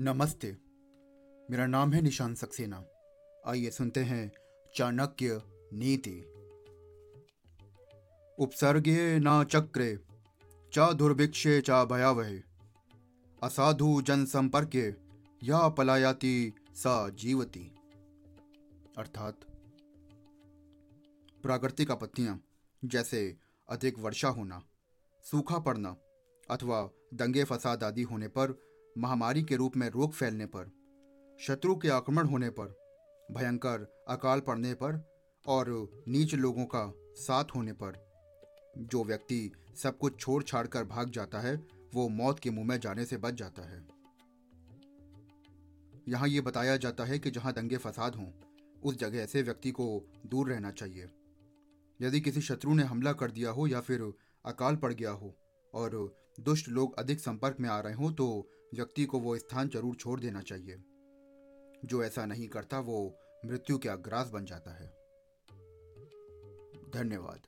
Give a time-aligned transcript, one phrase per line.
[0.00, 0.56] नमस्ते।
[1.50, 2.84] मेरा नाम है निशान सक्सेना।
[3.46, 4.32] आइए सुनते हैं
[4.74, 5.42] चाणक्य
[5.72, 6.20] नीति।
[8.38, 9.98] उपसर्गे न चक्रे,
[10.72, 12.38] च दुर्भिक्षे च भयावहे।
[13.42, 14.94] असाधु जन संपर्के
[15.42, 17.72] या पलायाति सा जीवती।
[18.98, 19.40] अर्थात,
[21.42, 22.44] प्राकृतिक आपत्तियाँ,
[22.84, 23.36] जैसे
[23.68, 24.62] अधिक वर्षा होना,
[25.22, 25.96] सूखा पड़ना,
[26.50, 30.70] अथवा दंगे फसाद आदि होने पर महामारी के रूप में रोग फैलने पर,
[31.40, 32.66] शत्रु के आक्रमण होने पर,
[33.32, 35.14] भयंकर अकाल पड़ने पर
[35.46, 37.92] और नीच लोगों का साथ होने पर,
[38.78, 41.56] जो व्यक्ति सब कुछ छोड़ छाड़ कर भाग जाता है,
[41.94, 43.86] वो मौत के मुँह में जाने से बच जाता है।
[46.08, 48.26] यहाँ ये बताया जाता है कि जहाँ दंगे फसाद हों,
[48.82, 51.08] उस जगह ऐसे व्यक्ति को दूर रहना चाहिए।
[52.00, 54.12] यदि किसी शत्रु ने हमला कर दिया हो या फिर
[54.44, 55.34] अकाल पड़ गया हो
[55.74, 59.96] और दुष्ट लोग अधिक संपर्क में आ रहे हों तो व्यक्ति को वो स्थान ज़रूर
[59.96, 60.82] छोड़ देना चाहिए।
[61.84, 64.88] जो ऐसा नहीं करता, वो मृत्यु के अग्रास बन जाता है।
[66.90, 67.46] धन्यवाद।